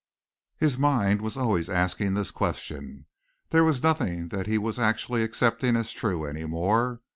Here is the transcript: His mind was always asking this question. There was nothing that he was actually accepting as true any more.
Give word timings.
His 0.57 0.79
mind 0.79 1.21
was 1.21 1.37
always 1.37 1.69
asking 1.69 2.15
this 2.15 2.31
question. 2.31 3.05
There 3.51 3.63
was 3.63 3.83
nothing 3.83 4.29
that 4.29 4.47
he 4.47 4.57
was 4.57 4.79
actually 4.79 5.21
accepting 5.21 5.75
as 5.75 5.91
true 5.91 6.25
any 6.25 6.45
more. 6.45 7.01